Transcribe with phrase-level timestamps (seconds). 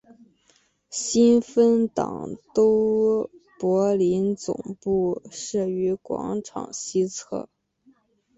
[0.89, 7.47] 新芬党都柏林总部设于广场西侧。